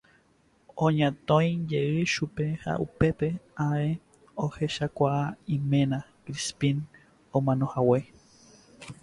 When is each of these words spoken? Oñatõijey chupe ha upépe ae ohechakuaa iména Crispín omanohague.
Oñatõijey 0.85 1.93
chupe 2.13 2.45
ha 2.63 2.73
upépe 2.85 3.29
ae 3.67 3.87
ohechakuaa 4.45 5.23
iména 5.57 5.99
Crispín 6.25 6.83
omanohague. 7.39 8.01